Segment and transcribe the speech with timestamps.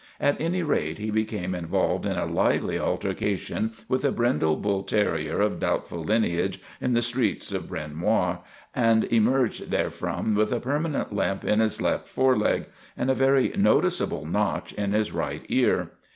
[0.19, 5.41] At any rate, he became involved in a lively altercation with a brindle bull terrier
[5.41, 8.39] of doubtful lineage in the streets of Bryn Mawr,
[8.73, 12.65] and emerged therefrom with a permanent limp in his left foreleg
[12.97, 15.91] and a very noticeable notch in his right ear.